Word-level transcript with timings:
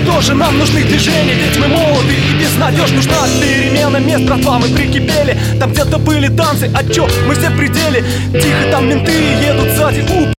тоже 0.00 0.34
Нам 0.34 0.58
нужны 0.58 0.82
движения, 0.82 1.34
ведь 1.34 1.58
мы 1.58 1.68
молоды 1.68 2.14
и 2.14 2.40
безнадежны 2.40 2.96
Нужна 2.96 3.26
перемена 3.40 3.98
мест, 3.98 4.24
братва, 4.24 4.58
мы 4.58 4.68
прикипели 4.68 5.36
Там 5.58 5.72
где-то 5.72 5.98
были 5.98 6.28
танцы, 6.28 6.70
а 6.74 6.84
чё, 6.84 7.08
мы 7.26 7.34
все 7.34 7.50
в 7.50 7.56
пределе 7.56 8.04
Тихо, 8.32 8.70
там 8.70 8.88
менты 8.88 9.12
едут 9.12 9.70
сзади, 9.76 10.04
у, 10.10 10.34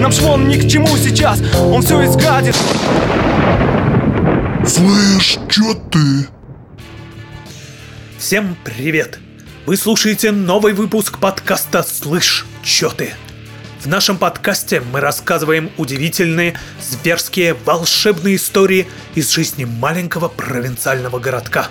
нам 0.00 0.12
швон 0.12 0.48
ни 0.48 0.56
к 0.56 0.68
чему 0.68 0.96
сейчас, 0.96 1.40
он 1.56 1.82
все 1.82 2.04
изгадит 2.04 2.56
Слышь, 4.66 5.38
чё 5.50 5.74
ты? 5.90 6.28
Всем 8.18 8.56
привет! 8.64 9.18
Вы 9.66 9.76
слушаете 9.76 10.30
новый 10.30 10.74
выпуск 10.74 11.18
подкаста 11.18 11.82
«Слышь, 11.82 12.46
чё 12.62 12.90
ты?». 12.90 13.12
В 13.84 13.86
нашем 13.86 14.16
подкасте 14.16 14.80
мы 14.80 15.00
рассказываем 15.00 15.70
удивительные, 15.76 16.58
зверские, 16.80 17.52
волшебные 17.52 18.36
истории 18.36 18.88
из 19.14 19.30
жизни 19.30 19.66
маленького 19.66 20.28
провинциального 20.28 21.18
городка. 21.18 21.68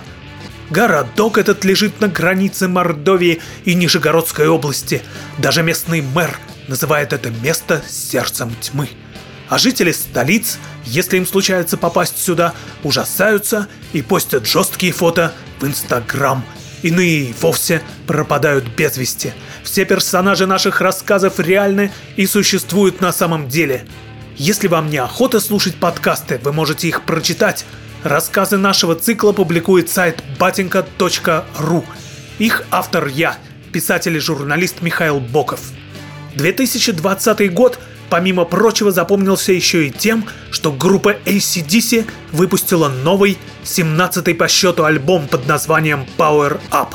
Городок 0.70 1.38
этот 1.38 1.64
лежит 1.64 2.00
на 2.00 2.06
границе 2.06 2.68
Мордовии 2.68 3.42
и 3.64 3.74
Нижегородской 3.74 4.46
области. 4.46 5.02
Даже 5.38 5.64
местный 5.64 6.02
мэр 6.02 6.38
называет 6.68 7.12
это 7.12 7.30
место 7.30 7.82
сердцем 7.88 8.54
тьмы. 8.60 8.90
А 9.48 9.58
жители 9.58 9.90
столиц, 9.90 10.58
если 10.84 11.16
им 11.16 11.26
случается 11.26 11.76
попасть 11.76 12.22
сюда, 12.22 12.54
ужасаются 12.84 13.66
и 13.92 14.02
постят 14.02 14.46
жесткие 14.46 14.92
фото 14.92 15.32
в 15.58 15.66
Инстаграм. 15.66 16.44
Иные 16.84 17.34
вовсе 17.40 17.80
пропадают 18.06 18.66
без 18.76 18.98
вести. 18.98 19.32
Все 19.62 19.86
персонажи 19.86 20.46
наших 20.46 20.82
рассказов 20.82 21.40
реальны 21.40 21.90
и 22.16 22.26
существуют 22.26 23.00
на 23.00 23.10
самом 23.10 23.48
деле. 23.48 23.86
Если 24.36 24.68
вам 24.68 24.90
не 24.90 24.98
охота 24.98 25.40
слушать 25.40 25.76
подкасты, 25.76 26.38
вы 26.44 26.52
можете 26.52 26.86
их 26.86 27.06
прочитать. 27.06 27.64
Рассказы 28.02 28.58
нашего 28.58 28.94
цикла 28.94 29.32
публикует 29.32 29.88
сайт 29.88 30.22
batinka.ru. 30.38 31.84
Их 32.38 32.64
автор 32.70 33.06
я, 33.06 33.38
писатель 33.72 34.16
и 34.16 34.20
журналист 34.20 34.82
Михаил 34.82 35.20
Боков. 35.20 35.60
2020 36.34 37.50
год, 37.54 37.78
помимо 38.14 38.44
прочего, 38.44 38.92
запомнился 38.92 39.52
еще 39.52 39.88
и 39.88 39.90
тем, 39.90 40.24
что 40.52 40.70
группа 40.70 41.16
ACDC 41.24 42.06
выпустила 42.30 42.88
новый, 42.88 43.38
17-й 43.64 44.34
по 44.36 44.46
счету 44.46 44.84
альбом 44.84 45.26
под 45.26 45.48
названием 45.48 46.06
Power 46.16 46.60
Up. 46.70 46.90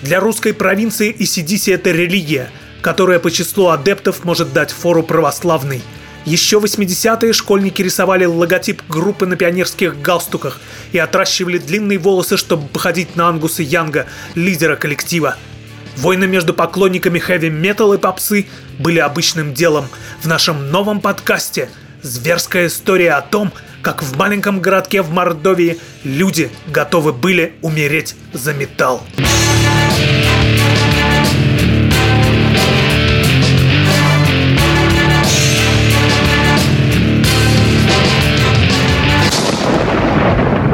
Для 0.00 0.18
русской 0.18 0.54
провинции 0.54 1.14
ACDC 1.14 1.74
это 1.74 1.90
религия, 1.90 2.50
которая 2.80 3.18
по 3.18 3.30
числу 3.30 3.68
адептов 3.68 4.24
может 4.24 4.54
дать 4.54 4.70
фору 4.70 5.02
православной. 5.02 5.82
Еще 6.24 6.56
80-е 6.58 7.34
школьники 7.34 7.82
рисовали 7.82 8.24
логотип 8.24 8.80
группы 8.88 9.26
на 9.26 9.36
пионерских 9.36 10.00
галстуках 10.00 10.58
и 10.92 10.98
отращивали 10.98 11.58
длинные 11.58 11.98
волосы, 11.98 12.38
чтобы 12.38 12.66
походить 12.66 13.14
на 13.14 13.28
Ангуса 13.28 13.62
Янга, 13.62 14.06
лидера 14.34 14.76
коллектива– 14.76 15.36
Войны 15.96 16.26
между 16.26 16.54
поклонниками 16.54 17.18
хэви-метал 17.18 17.94
и 17.94 17.98
попсы 17.98 18.46
были 18.78 18.98
обычным 18.98 19.54
делом. 19.54 19.88
В 20.22 20.26
нашем 20.26 20.70
новом 20.70 21.00
подкасте 21.00 21.68
зверская 22.02 22.66
история 22.68 23.12
о 23.12 23.22
том, 23.22 23.52
как 23.82 24.02
в 24.02 24.16
маленьком 24.16 24.60
городке 24.60 25.02
в 25.02 25.10
Мордовии 25.10 25.78
люди 26.04 26.50
готовы 26.66 27.12
были 27.12 27.54
умереть 27.62 28.14
за 28.32 28.52
металл. 28.52 29.02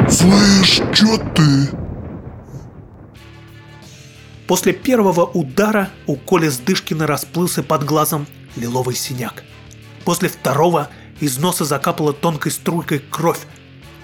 Слышь, 0.09 0.81
чё 0.93 1.17
ты? 1.35 1.69
После 4.47 4.71
первого 4.71 5.25
удара 5.25 5.89
у 6.05 6.15
Коли 6.15 6.47
Сдышкина 6.47 7.05
расплылся 7.05 7.63
под 7.63 7.83
глазом 7.83 8.25
лиловый 8.55 8.95
синяк. 8.95 9.43
После 10.05 10.29
второго 10.29 10.89
из 11.19 11.37
носа 11.37 11.65
закапала 11.65 12.13
тонкой 12.13 12.53
струйкой 12.53 12.99
кровь, 12.99 13.41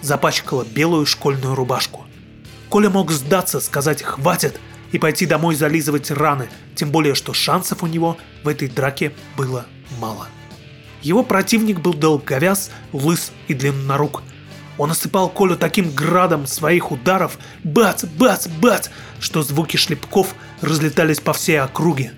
запачкала 0.01 0.65
белую 0.65 1.05
школьную 1.05 1.55
рубашку. 1.55 2.05
Коля 2.67 2.89
мог 2.89 3.11
сдаться, 3.11 3.61
сказать 3.61 4.03
«хватит» 4.03 4.59
и 4.91 4.99
пойти 4.99 5.25
домой 5.25 5.55
зализывать 5.55 6.11
раны, 6.11 6.49
тем 6.75 6.91
более 6.91 7.15
что 7.15 7.33
шансов 7.33 7.81
у 7.81 7.87
него 7.87 8.17
в 8.43 8.49
этой 8.49 8.67
драке 8.67 9.13
было 9.37 9.65
мало. 9.97 10.27
Его 11.01 11.23
противник 11.23 11.79
был 11.79 11.93
долговяз, 11.93 12.69
лыс 12.91 13.31
и 13.47 13.53
длиннорук– 13.53 14.23
он 14.77 14.91
осыпал 14.91 15.29
Колю 15.29 15.55
таким 15.55 15.91
градом 15.91 16.47
своих 16.47 16.91
ударов, 16.91 17.37
бац, 17.63 18.05
бац, 18.05 18.47
бац, 18.47 18.89
что 19.19 19.43
звуки 19.43 19.77
шлепков 19.77 20.35
разлетались 20.61 21.19
по 21.19 21.33
всей 21.33 21.59
округе. 21.59 22.13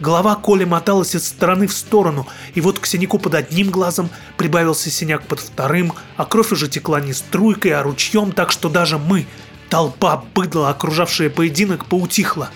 Голова 0.00 0.34
Коли 0.34 0.64
моталась 0.64 1.14
из 1.14 1.28
стороны 1.28 1.68
в 1.68 1.72
сторону, 1.72 2.26
и 2.54 2.60
вот 2.60 2.80
к 2.80 2.86
синяку 2.86 3.18
под 3.18 3.34
одним 3.34 3.70
глазом 3.70 4.10
прибавился 4.36 4.90
синяк 4.90 5.26
под 5.26 5.38
вторым, 5.38 5.92
а 6.16 6.24
кровь 6.24 6.50
уже 6.50 6.68
текла 6.68 7.00
не 7.00 7.12
струйкой, 7.12 7.72
а 7.72 7.84
ручьем, 7.84 8.32
так 8.32 8.50
что 8.50 8.68
даже 8.68 8.98
мы, 8.98 9.26
толпа 9.70 10.24
быдла, 10.34 10.70
окружавшая 10.70 11.30
поединок, 11.30 11.84
поутихла, 11.84 12.50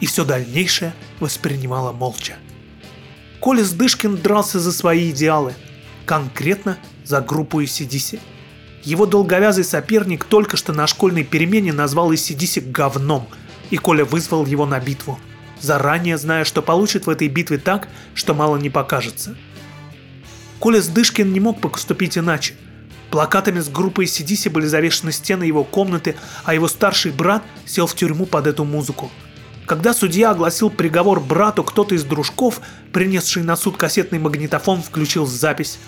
и 0.00 0.06
все 0.06 0.24
дальнейшее 0.24 0.92
воспринимала 1.18 1.92
молча. 1.92 2.34
Коля 3.40 3.64
Сдышкин 3.64 4.18
дрался 4.18 4.60
за 4.60 4.70
свои 4.70 5.10
идеалы, 5.10 5.54
конкретно 6.04 6.76
за 7.04 7.22
группу 7.22 7.62
ACDC. 7.62 8.20
Его 8.84 9.06
долговязый 9.06 9.64
соперник 9.64 10.24
только 10.24 10.56
что 10.56 10.72
на 10.72 10.86
школьной 10.86 11.24
перемене 11.24 11.72
назвал 11.72 12.12
Исидиси 12.12 12.58
говном, 12.58 13.28
и 13.70 13.76
Коля 13.76 14.04
вызвал 14.04 14.44
его 14.44 14.66
на 14.66 14.80
битву, 14.80 15.18
заранее 15.60 16.18
зная, 16.18 16.44
что 16.44 16.62
получит 16.62 17.06
в 17.06 17.10
этой 17.10 17.28
битве 17.28 17.58
так, 17.58 17.88
что 18.14 18.34
мало 18.34 18.56
не 18.56 18.70
покажется. 18.70 19.36
Коля 20.58 20.80
Сдышкин 20.80 21.32
не 21.32 21.40
мог 21.40 21.60
поступить 21.60 22.18
иначе. 22.18 22.54
Плакатами 23.10 23.60
с 23.60 23.68
группой 23.68 24.06
Сидиси 24.06 24.48
были 24.48 24.66
завешены 24.66 25.12
стены 25.12 25.44
его 25.44 25.64
комнаты, 25.64 26.16
а 26.44 26.54
его 26.54 26.66
старший 26.66 27.12
брат 27.12 27.42
сел 27.66 27.86
в 27.86 27.94
тюрьму 27.94 28.26
под 28.26 28.46
эту 28.46 28.64
музыку. 28.64 29.10
Когда 29.66 29.94
судья 29.94 30.30
огласил 30.30 30.70
приговор 30.70 31.20
брату, 31.20 31.62
кто-то 31.62 31.94
из 31.94 32.04
дружков, 32.04 32.60
принесший 32.92 33.42
на 33.42 33.56
суд 33.56 33.76
кассетный 33.76 34.18
магнитофон, 34.18 34.82
включил 34.82 35.26
запись. 35.26 35.78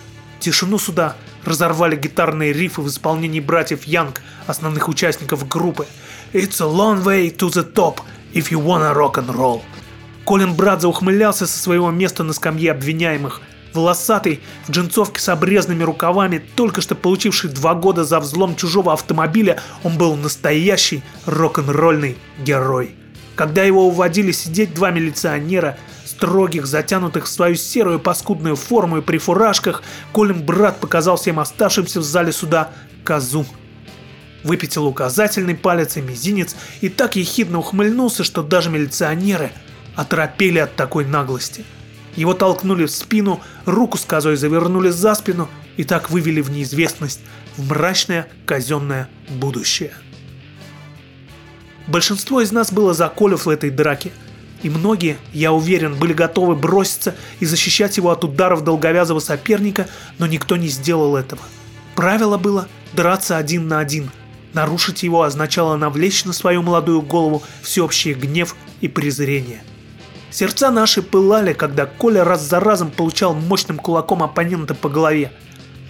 Тишину 0.45 0.79
суда 0.79 1.17
разорвали 1.47 1.97
гитарные 1.97 2.53
рифы 2.53 2.83
в 2.83 2.89
исполнении 2.89 3.41
братьев 3.41 3.85
Янг, 3.85 4.21
основных 4.47 4.91
участников 4.91 5.49
группы. 5.49 5.87
«It's 6.35 6.61
a 6.61 6.71
long 6.71 7.03
way 7.03 7.35
to 7.35 7.49
the 7.49 7.73
top 7.73 8.01
if 8.35 8.51
you 8.51 8.63
wanna 8.63 8.95
rock 8.95 9.15
and 9.15 9.35
roll». 9.35 9.63
Колин 10.27 10.53
Брадзе 10.53 10.87
ухмылялся 10.87 11.47
со 11.47 11.59
своего 11.59 11.91
места 11.91 12.25
на 12.25 12.35
скамье 12.35 12.73
обвиняемых. 12.73 13.41
Волосатый, 13.73 14.43
в 14.69 14.71
джинсовке 14.71 15.19
с 15.19 15.31
обрезанными 15.31 15.83
рукавами, 15.83 16.45
только 16.57 16.83
что 16.83 16.95
получивший 16.95 17.49
два 17.49 17.75
года 17.75 18.05
за 18.05 18.21
взлом 18.21 18.55
чужого 18.55 18.93
автомобиля, 18.93 19.63
он 19.83 19.97
был 19.97 20.15
настоящий 20.15 21.03
рок-н-ролльный 21.25 22.19
герой. 22.45 22.95
Когда 23.35 23.63
его 23.63 23.87
уводили 23.87 24.33
сидеть 24.33 24.75
два 24.75 24.91
милиционера– 24.91 25.79
строгих, 26.25 26.67
затянутых 26.67 27.27
в 27.27 27.29
свою 27.29 27.55
серую 27.55 28.01
паскудную 28.01 28.57
форму 28.57 28.99
и 28.99 29.03
при 29.03 29.19
фуражках, 29.19 29.83
Колин 30.13 30.43
брат 30.43 30.81
показал 30.81 31.17
всем 31.17 31.39
оставшимся 31.39 32.01
в 32.01 32.03
зале 32.03 32.33
суда 32.33 32.71
козу. 33.05 33.45
Выпятил 34.43 34.87
указательный 34.87 35.55
палец 35.55 35.99
и 35.99 36.01
мизинец 36.01 36.57
и 36.81 36.89
так 36.89 37.17
ехидно 37.17 37.59
ухмыльнулся, 37.59 38.25
что 38.25 38.43
даже 38.43 38.71
милиционеры 38.71 39.53
оторопели 39.97 40.59
от 40.59 40.75
такой 40.77 41.05
наглости. 41.05 41.65
Его 42.17 42.33
толкнули 42.33 42.87
в 42.87 42.91
спину, 42.91 43.43
руку 43.67 43.99
с 43.99 44.05
козой 44.07 44.37
завернули 44.37 44.89
за 44.89 45.15
спину 45.15 45.51
и 45.77 45.85
так 45.85 46.11
вывели 46.11 46.41
в 46.41 46.51
неизвестность, 46.51 47.21
в 47.59 47.69
мрачное 47.69 48.29
казенное 48.47 49.11
будущее. 49.29 49.93
Большинство 51.87 52.41
из 52.41 52.51
нас 52.51 52.73
было 52.73 52.95
за 52.95 53.11
Колю 53.11 53.37
в 53.37 53.47
этой 53.47 53.69
драке– 53.69 54.11
и 54.65 54.71
многие, 54.71 55.19
я 55.35 55.53
уверен, 55.53 55.95
были 55.95 56.15
готовы 56.15 56.57
броситься 56.57 57.15
и 57.39 57.45
защищать 57.45 57.99
его 57.99 58.11
от 58.11 58.25
ударов 58.25 58.65
долговязого 58.65 59.21
соперника, 59.21 59.87
но 60.19 60.27
никто 60.27 60.57
не 60.57 60.69
сделал 60.69 61.17
этого. 61.17 61.43
Правило 61.95 62.39
было 62.39 62.67
драться 62.95 63.37
один 63.37 63.69
на 63.69 63.79
один. 63.79 64.11
Нарушить 64.55 65.03
его 65.03 65.23
означало 65.23 65.77
навлечь 65.77 66.25
на 66.25 66.33
свою 66.33 66.63
молодую 66.63 67.03
голову 67.03 67.43
всеобщий 67.61 68.15
гнев 68.15 68.57
и 68.81 68.89
презрение. 68.89 69.63
Сердца 70.31 70.71
наши 70.71 71.03
пылали, 71.03 71.53
когда 71.53 71.85
Коля 71.85 72.25
раз 72.25 72.43
за 72.43 72.59
разом 72.59 72.91
получал 72.91 73.35
мощным 73.35 73.77
кулаком 73.77 74.23
оппонента 74.23 74.75
по 74.75 74.89
голове. 74.89 75.31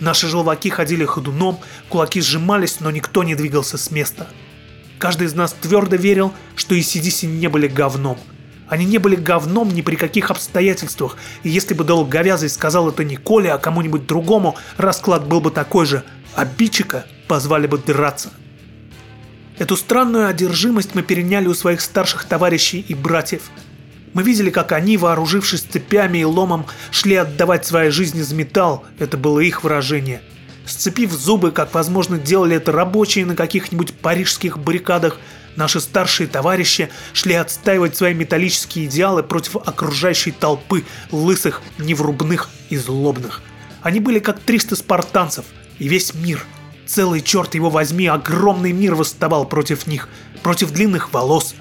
Наши 0.01 0.27
желваки 0.27 0.69
ходили 0.69 1.05
ходуном, 1.05 1.61
кулаки 1.89 2.21
сжимались, 2.21 2.81
но 2.81 2.91
никто 2.91 3.23
не 3.23 3.37
двигался 3.37 3.79
с 3.79 3.93
места. 3.93 4.27
Каждый 4.99 5.29
из 5.29 5.35
нас 5.35 5.53
твердо 5.53 5.95
верил, 5.95 6.33
что 6.57 6.75
и 6.75 6.81
CDC 6.81 7.27
не 7.27 7.47
были 7.47 7.69
говном– 7.69 8.19
они 8.75 8.85
не 8.85 8.99
были 8.99 9.15
говном 9.15 9.73
ни 9.73 9.83
при 9.83 9.95
каких 9.95 10.31
обстоятельствах, 10.31 11.17
и 11.45 11.49
если 11.49 11.75
бы 11.75 11.85
долговязый 11.85 12.49
сказал 12.49 12.89
это 12.89 13.05
не 13.05 13.17
Коле, 13.17 13.53
а 13.53 13.59
кому-нибудь 13.59 14.07
другому, 14.07 14.57
расклад 14.77 15.27
был 15.27 15.41
бы 15.41 15.53
такой 15.53 15.87
же. 15.87 16.03
Обидчика 16.35 17.07
позвали 17.29 17.69
бы 17.69 17.79
драться. 17.79 18.33
Эту 19.59 19.77
странную 19.77 20.27
одержимость 20.27 20.97
мы 20.97 21.03
переняли 21.03 21.47
у 21.47 21.55
своих 21.55 21.81
старших 21.81 22.25
товарищей 22.25 22.85
и 22.87 22.95
братьев. 22.95 23.43
Мы 24.13 24.25
видели, 24.25 24.51
как 24.51 24.73
они, 24.73 24.97
вооружившись 24.97 25.63
цепями 25.63 26.19
и 26.19 26.25
ломом, 26.25 26.67
шли 26.91 27.15
отдавать 27.15 27.65
свои 27.65 27.91
жизни 27.91 28.23
за 28.23 28.35
металл, 28.35 28.85
это 28.99 29.17
было 29.17 29.39
их 29.39 29.63
выражение. 29.63 30.21
Сцепив 30.67 31.13
зубы, 31.13 31.53
как, 31.53 31.73
возможно, 31.75 32.19
делали 32.19 32.57
это 32.57 32.73
рабочие 32.73 33.25
на 33.25 33.37
каких-нибудь 33.37 33.95
парижских 33.95 34.59
баррикадах, 34.59 35.21
наши 35.57 35.81
старшие 35.81 36.27
товарищи 36.27 36.91
шли 37.13 37.35
отстаивать 37.35 37.97
свои 37.97 38.15
металлические 38.15 38.87
идеалы 38.87 39.23
против 39.23 39.57
окружающей 39.57 40.31
толпы 40.31 40.85
лысых, 41.11 41.63
неврубных 41.79 42.51
и 42.71 42.77
злобных. 42.77 43.43
Они 43.83 44.01
были 44.01 44.19
как 44.19 44.41
300 44.41 44.77
спартанцев, 44.77 45.45
и 45.79 45.89
весь 45.89 46.15
мир– 46.15 46.45
Целый 46.87 47.23
черт 47.23 47.55
его 47.55 47.71
возьми, 47.71 48.07
огромный 48.07 48.73
мир 48.73 48.95
восставал 48.95 49.47
против 49.47 49.87
них, 49.87 50.09
против 50.43 50.71
длинных 50.71 51.13
волос, 51.13 51.55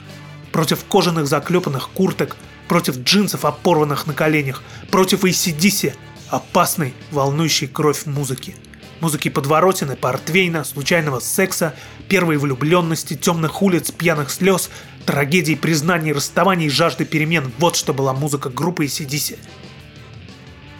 против 0.51 0.83
кожаных 0.85 1.27
заклепанных 1.27 1.89
курток, 1.89 2.35
против 2.67 2.97
джинсов, 2.99 3.45
опорванных 3.45 4.05
на 4.05 4.13
коленях, 4.13 4.61
против 4.91 5.23
ACDC, 5.23 5.93
опасной, 6.29 6.93
волнующей 7.11 7.67
кровь 7.67 8.05
музыки. 8.05 8.55
Музыки 9.03 9.27
подворотины, 9.27 9.97
портвейна, 9.97 10.63
случайного 10.63 11.19
секса, 11.19 11.75
первой 12.07 12.37
влюбленности, 12.37 13.17
темных 13.17 13.61
улиц, 13.61 13.91
пьяных 13.91 14.31
слез, 14.31 14.69
трагедий, 15.05 15.57
признаний, 15.57 16.13
расставаний, 16.13 16.69
жажды 16.69 17.03
перемен. 17.03 17.51
Вот 17.59 17.75
что 17.75 17.93
была 17.93 18.13
музыка 18.13 18.49
группы 18.49 18.85
ACDC. 18.85 19.37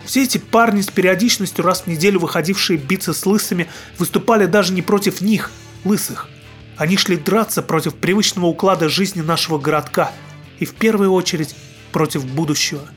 Все 0.06 0.24
эти 0.24 0.38
парни 0.38 0.80
с 0.80 0.88
периодичностью 0.88 1.66
раз 1.66 1.82
в 1.82 1.88
неделю 1.88 2.22
выходившие 2.22 2.80
биться 2.80 3.14
с 3.14 3.26
лысыми 3.26 3.68
выступали 3.98 4.46
даже 4.46 4.72
не 4.72 4.82
против 4.82 5.20
них, 5.20 5.52
лысых. 5.84 6.30
Они 6.78 6.96
шли 6.96 7.18
драться 7.18 7.62
против 7.62 7.94
привычного 7.96 8.46
уклада 8.46 8.88
жизни 8.88 9.20
нашего 9.20 9.58
городка 9.58 10.14
и 10.60 10.66
в 10.66 10.74
первую 10.76 11.12
очередь 11.12 11.58
против 11.92 12.26
будущего. 12.26 12.88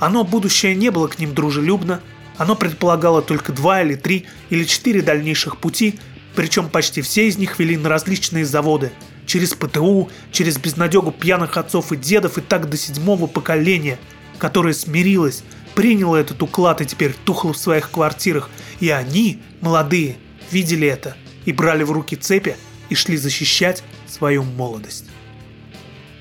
Оно, 0.00 0.24
будущее, 0.24 0.74
не 0.74 0.90
было 0.90 1.06
к 1.06 1.20
ним 1.20 1.32
дружелюбно, 1.32 2.00
оно 2.42 2.56
предполагало 2.56 3.22
только 3.22 3.52
два 3.52 3.82
или 3.82 3.94
три 3.94 4.26
или 4.50 4.64
четыре 4.64 5.00
дальнейших 5.00 5.58
пути, 5.58 5.98
причем 6.34 6.68
почти 6.68 7.00
все 7.00 7.28
из 7.28 7.38
них 7.38 7.58
вели 7.58 7.76
на 7.76 7.88
различные 7.88 8.44
заводы, 8.44 8.90
через 9.26 9.54
ПТУ, 9.54 10.10
через 10.32 10.58
безнадегу 10.58 11.12
пьяных 11.12 11.56
отцов 11.56 11.92
и 11.92 11.96
дедов 11.96 12.38
и 12.38 12.40
так 12.40 12.68
до 12.68 12.76
седьмого 12.76 13.28
поколения, 13.28 13.98
которое 14.38 14.74
смирилось, 14.74 15.44
приняло 15.74 16.16
этот 16.16 16.42
уклад 16.42 16.80
и 16.80 16.86
теперь 16.86 17.14
тухло 17.24 17.52
в 17.52 17.58
своих 17.58 17.90
квартирах. 17.90 18.50
И 18.80 18.90
они, 18.90 19.40
молодые, 19.60 20.16
видели 20.50 20.88
это 20.88 21.16
и 21.44 21.52
брали 21.52 21.84
в 21.84 21.92
руки 21.92 22.16
цепи 22.16 22.56
и 22.88 22.94
шли 22.94 23.16
защищать 23.16 23.84
свою 24.08 24.42
молодость. 24.42 25.04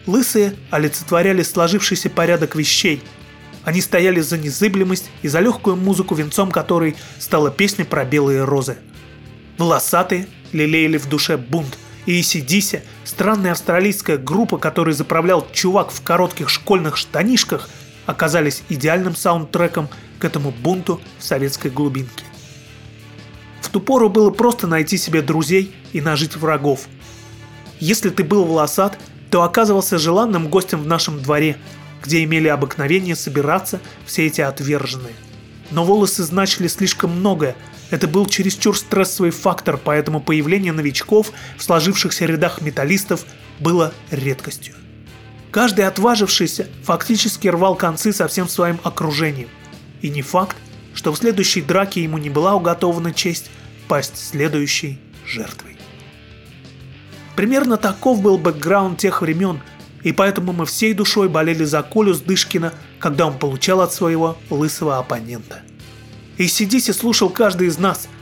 Лысые 0.05 0.55
олицетворяли 0.69 1.41
сложившийся 1.41 2.09
порядок 2.09 2.55
вещей. 2.55 3.01
Они 3.63 3.81
стояли 3.81 4.21
за 4.21 4.37
незыблемость 4.37 5.09
и 5.21 5.27
за 5.27 5.39
легкую 5.39 5.75
музыку, 5.75 6.15
венцом 6.15 6.51
которой 6.51 6.95
стала 7.19 7.51
песня 7.51 7.85
про 7.85 8.05
белые 8.05 8.43
розы. 8.43 8.77
Волосатые 9.57 10.27
лелеяли 10.51 10.97
в 10.97 11.07
душе 11.07 11.37
бунт, 11.37 11.77
и 12.07 12.19
ACDC, 12.19 12.81
странная 13.03 13.51
австралийская 13.51 14.17
группа, 14.17 14.57
которой 14.57 14.95
заправлял 14.95 15.47
чувак 15.51 15.91
в 15.91 16.01
коротких 16.01 16.49
школьных 16.49 16.97
штанишках– 16.97 17.69
оказались 18.05 18.63
идеальным 18.69 19.15
саундтреком 19.15 19.89
к 20.19 20.25
этому 20.25 20.51
бунту 20.51 21.01
в 21.17 21.23
советской 21.23 21.71
глубинке. 21.71 22.23
В 23.61 23.69
ту 23.69 23.79
пору 23.79 24.09
было 24.09 24.29
просто 24.29 24.67
найти 24.67 24.97
себе 24.97 25.21
друзей 25.21 25.73
и 25.93 26.01
нажить 26.01 26.35
врагов. 26.35 26.87
Если 27.79 28.09
ты 28.09 28.23
был 28.23 28.43
волосат, 28.43 28.97
то 29.29 29.43
оказывался 29.43 29.97
желанным 29.97 30.49
гостем 30.49 30.81
в 30.81 30.87
нашем 30.87 31.21
дворе, 31.21 31.57
где 32.03 32.23
имели 32.23 32.47
обыкновение 32.47 33.15
собираться 33.15 33.79
все 34.05 34.27
эти 34.27 34.41
отверженные. 34.41 35.13
Но 35.71 35.85
волосы 35.85 36.23
значили 36.23 36.67
слишком 36.67 37.11
многое, 37.11 37.55
это 37.91 38.07
был 38.07 38.25
чересчур 38.25 38.77
стрессовый 38.77 39.31
фактор, 39.31 39.77
поэтому 39.77 40.21
появление 40.21 40.71
новичков 40.71 41.31
в 41.57 41.63
сложившихся 41.63 42.25
рядах 42.25 42.61
металлистов 42.61 43.25
было 43.59 43.93
редкостью. 44.09 44.75
Каждый 45.51 45.85
отважившийся 45.85 46.69
фактически 46.83 47.49
рвал 47.49 47.75
концы 47.75 48.13
со 48.13 48.29
всем 48.29 48.47
своим 48.47 48.79
окружением. 48.83 49.49
И 50.01 50.09
не 50.09 50.21
факт, 50.21 50.55
что 50.93 51.11
в 51.11 51.17
следующей 51.17 51.61
драке 51.61 52.01
ему 52.01 52.17
не 52.17 52.29
была 52.29 52.55
уготована 52.55 53.13
честь 53.13 53.51
пасть 53.89 54.17
следующей 54.17 54.99
жертвой. 55.25 55.75
Примерно 57.35 57.75
таков 57.75 58.21
был 58.21 58.37
бэкграунд 58.37 58.99
тех 58.99 59.21
времен, 59.21 59.59
и 60.03 60.11
поэтому 60.11 60.53
мы 60.53 60.65
всей 60.65 60.93
душой 60.93 61.29
болели 61.29 61.63
за 61.63 61.83
Колю 61.83 62.13
Сдышкина, 62.13 62.73
когда 62.99 63.27
он 63.27 63.37
получал 63.37 63.81
от 63.81 63.93
своего 63.93 64.37
лысого 64.49 64.97
оппонента. 64.97 65.61
И 66.37 66.47
сидите 66.47 66.93
слушал 66.93 67.29
каждый 67.29 67.67
из 67.67 67.77
нас– 67.77 68.07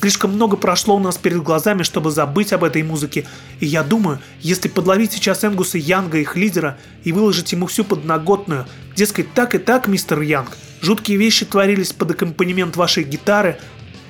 Слишком 0.00 0.32
много 0.32 0.56
прошло 0.56 0.96
у 0.96 0.98
нас 0.98 1.18
перед 1.18 1.42
глазами, 1.42 1.82
чтобы 1.82 2.10
забыть 2.10 2.54
об 2.54 2.64
этой 2.64 2.82
музыке. 2.82 3.26
И 3.58 3.66
я 3.66 3.82
думаю, 3.82 4.18
если 4.40 4.68
подловить 4.68 5.12
сейчас 5.12 5.44
Энгуса 5.44 5.76
Янга, 5.76 6.18
их 6.18 6.36
лидера, 6.36 6.78
и 7.04 7.12
выложить 7.12 7.52
ему 7.52 7.66
всю 7.66 7.84
подноготную, 7.84 8.66
дескать, 8.96 9.34
так 9.34 9.54
и 9.54 9.58
так, 9.58 9.88
мистер 9.88 10.22
Янг, 10.22 10.56
жуткие 10.80 11.18
вещи 11.18 11.44
творились 11.44 11.92
под 11.92 12.12
аккомпанемент 12.12 12.76
вашей 12.76 13.04
гитары, 13.04 13.58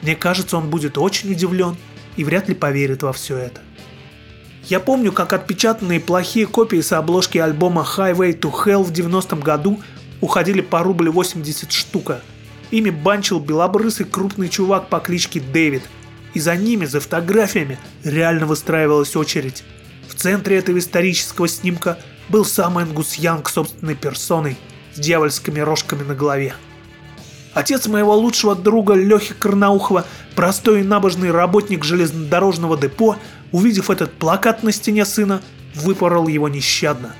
мне 0.03 0.15
кажется, 0.15 0.57
он 0.57 0.71
будет 0.71 0.97
очень 0.97 1.33
удивлен 1.33 1.77
и 2.17 2.23
вряд 2.23 2.49
ли 2.49 2.55
поверит 2.55 3.03
во 3.03 3.13
все 3.13 3.37
это. 3.37 3.61
Я 4.71 4.81
помню, 4.81 5.13
как 5.13 5.35
отпечатанные 5.35 6.01
плохие 6.01 6.47
копии 6.47 6.81
с 6.81 6.93
обложки 6.93 7.37
альбома 7.37 7.87
Highway 7.97 8.41
to 8.41 8.51
Hell 8.51 8.83
в 8.83 8.91
90-м 8.91 9.41
году 9.41 9.79
уходили 10.23 10.63
по 10.63 10.83
рубль 10.83 11.11
80 11.11 11.71
штука– 11.71 12.23
Ими 12.71 12.91
банчил 12.91 13.41
белобрысый 13.41 14.07
крупный 14.07 14.49
чувак 14.49 14.89
по 14.89 15.01
кличке 15.01 15.41
Дэвид. 15.41 15.83
И 16.35 16.41
за 16.41 16.57
ними, 16.57 16.85
за 16.85 17.01
фотографиями, 17.01 17.79
реально 18.05 18.47
выстраивалась 18.47 19.17
очередь. 19.17 19.65
В 20.09 20.15
центре 20.15 20.59
этого 20.59 20.79
исторического 20.79 21.49
снимка 21.49 21.99
был 22.29 22.45
сам 22.45 22.81
Энгус 22.81 23.15
Янг 23.15 23.49
собственной 23.49 23.97
персоной 23.97 24.57
с 24.95 25.01
дьявольскими 25.01 25.59
рожками 25.59 26.05
на 26.05 26.15
голове. 26.15 26.55
Отец 27.53 27.87
моего 27.89 28.15
лучшего 28.15 28.55
друга 28.55 28.95
Лехи 28.95 29.35
Карнаухова, 29.35 30.07
простой 30.37 30.81
и 30.81 30.85
набожный 30.85 31.31
работник 31.31 31.85
железнодорожного 31.85 32.77
депо, 32.77 33.17
увидев 33.51 33.91
этот 33.91 34.13
плакат 34.13 34.63
на 34.63 34.73
стене 34.73 35.05
сына, 35.05 35.43
выпорол 35.75 36.29
его 36.29 36.49
нещадно. 36.49 37.15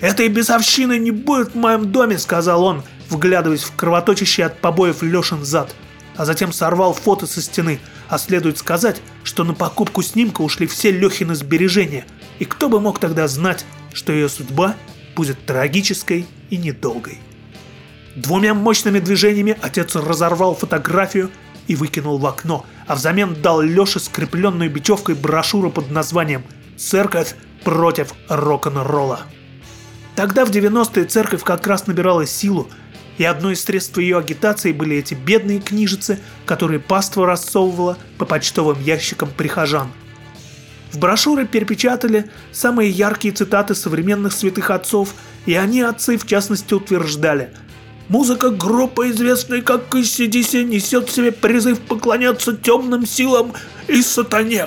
«Этой 0.00 0.28
бесовщины 0.28 0.98
не 0.98 1.10
будет 1.10 1.52
в 1.52 1.56
моем 1.56 1.90
доме»,— 1.90 2.18
сказал 2.18 2.64
он, 2.64 2.82
вглядываясь 3.08 3.62
в 3.62 3.74
кровоточащий 3.74 4.44
от 4.44 4.60
побоев 4.60 5.02
Лешин 5.02 5.44
зад, 5.44 5.74
а 6.16 6.24
затем 6.24 6.52
сорвал 6.52 6.92
фото 6.92 7.26
со 7.26 7.42
стены, 7.42 7.80
а 8.08 8.18
следует 8.18 8.58
сказать, 8.58 9.00
что 9.24 9.44
на 9.44 9.54
покупку 9.54 10.02
снимка 10.02 10.42
ушли 10.42 10.66
все 10.66 10.92
Лехины 10.92 11.34
сбережения, 11.34 12.04
и 12.38 12.44
кто 12.44 12.68
бы 12.68 12.80
мог 12.80 12.98
тогда 12.98 13.26
знать, 13.26 13.64
что 13.92 14.12
ее 14.12 14.28
судьба 14.28 14.76
будет 15.16 15.44
трагической 15.46 16.26
и 16.50 16.56
недолгой. 16.56 17.18
Двумя 18.16 18.54
мощными 18.54 19.00
движениями 19.00 19.56
отец 19.60 19.96
разорвал 19.96 20.54
фотографию 20.54 21.30
и 21.66 21.74
выкинул 21.74 22.18
в 22.18 22.26
окно, 22.26 22.64
а 22.86 22.94
взамен 22.94 23.34
дал 23.42 23.60
Леше 23.60 23.98
скрепленную 23.98 24.70
бечевкой 24.70 25.16
брошюру 25.16 25.70
под 25.70 25.90
названием 25.90 26.44
«Церковь 26.76 27.34
против 27.64 28.12
рок-н-ролла». 28.28 29.20
Тогда 30.14 30.44
в 30.44 30.50
90-е 30.50 31.06
церковь 31.06 31.42
как 31.42 31.66
раз 31.66 31.88
набирала 31.88 32.24
силу, 32.24 32.68
и 33.18 33.24
одно 33.24 33.50
из 33.50 33.64
средств 33.64 33.98
ее 33.98 34.18
агитации 34.18 34.72
были 34.72 34.96
эти 34.96 35.14
бедные 35.14 35.60
книжицы, 35.60 36.20
которые 36.46 36.78
паства 36.78 37.26
рассовывала 37.26 37.98
по 38.18 38.24
почтовым 38.24 38.80
ящикам 38.80 39.28
прихожан. 39.36 39.90
В 40.92 40.98
брошюры 40.98 41.46
перепечатали 41.46 42.30
самые 42.52 42.90
яркие 42.90 43.34
цитаты 43.34 43.74
современных 43.74 44.32
святых 44.32 44.70
отцов, 44.70 45.14
и 45.46 45.54
они, 45.54 45.80
отцы, 45.80 46.16
в 46.16 46.26
частности, 46.26 46.74
утверждали 46.74 47.50
«Музыка 48.08 48.50
группы, 48.50 49.10
известной 49.10 49.62
как 49.62 49.94
ACDC, 49.94 50.64
несет 50.64 51.08
в 51.08 51.14
себе 51.14 51.32
призыв 51.32 51.80
поклоняться 51.80 52.56
темным 52.56 53.06
силам 53.06 53.52
и 53.88 54.02
сатане». 54.02 54.66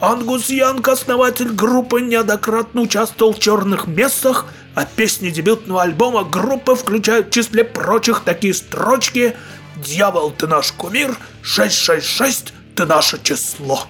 Ангус 0.00 0.50
Янг, 0.50 0.86
основатель 0.88 1.48
группы, 1.48 2.02
неоднократно 2.02 2.82
участвовал 2.82 3.32
в 3.32 3.38
черных 3.38 3.86
мессах, 3.86 4.46
а 4.74 4.84
песни 4.84 5.30
дебютного 5.30 5.82
альбома 5.82 6.22
группы 6.22 6.74
включают 6.74 7.28
в 7.28 7.30
числе 7.30 7.64
прочих 7.64 8.20
такие 8.20 8.52
строчки 8.52 9.34
«Дьявол, 9.76 10.32
ты 10.32 10.46
наш 10.46 10.72
кумир», 10.72 11.16
«666, 11.42 12.52
ты 12.74 12.84
наше 12.84 13.22
число». 13.22 13.86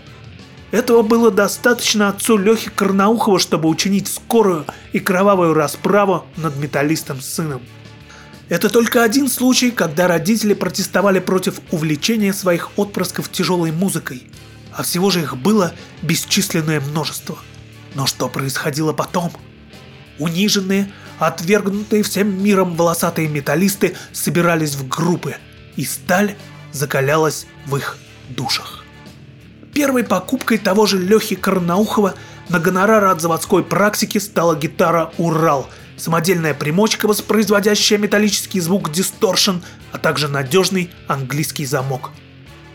Этого 0.70 1.02
было 1.02 1.30
достаточно 1.30 2.08
отцу 2.08 2.36
Лехи 2.36 2.70
Карнаухова, 2.70 3.38
чтобы 3.38 3.68
учинить 3.68 4.08
скорую 4.08 4.64
и 4.92 5.00
кровавую 5.00 5.54
расправу 5.54 6.24
над 6.36 6.56
металлистом 6.56 7.20
сыном. 7.20 7.62
Это 8.48 8.68
только 8.68 9.02
один 9.02 9.28
случай, 9.28 9.70
когда 9.70 10.06
родители 10.06 10.54
протестовали 10.54 11.18
против 11.18 11.60
увлечения 11.70 12.32
своих 12.32 12.70
отпрысков 12.78 13.30
тяжелой 13.30 13.72
музыкой– 13.72 14.30
а 14.76 14.82
всего 14.82 15.10
же 15.10 15.22
их 15.22 15.36
было 15.36 15.72
бесчисленное 16.02 16.80
множество. 16.80 17.38
Но 17.94 18.06
что 18.06 18.28
происходило 18.28 18.92
потом? 18.92 19.32
Униженные, 20.18 20.92
отвергнутые 21.18 22.02
всем 22.02 22.42
миром 22.42 22.76
волосатые 22.76 23.28
металлисты 23.28 23.96
собирались 24.12 24.74
в 24.74 24.86
группы, 24.86 25.36
и 25.76 25.84
сталь 25.84 26.36
закалялась 26.72 27.46
в 27.64 27.76
их 27.76 27.96
душах. 28.28 28.84
Первой 29.72 30.04
покупкой 30.04 30.58
того 30.58 30.86
же 30.86 30.98
Лехи 30.98 31.36
Карнаухова 31.36 32.14
на 32.50 32.60
гонорар 32.60 33.04
от 33.04 33.22
заводской 33.22 33.64
практики 33.64 34.18
стала 34.18 34.56
гитара 34.56 35.12
«Урал», 35.16 35.68
самодельная 35.96 36.54
примочка, 36.54 37.06
воспроизводящая 37.06 37.98
металлический 37.98 38.60
звук 38.60 38.92
дисторшн, 38.92 39.56
а 39.92 39.98
также 39.98 40.28
надежный 40.28 40.90
английский 41.08 41.66
замок. 41.66 42.10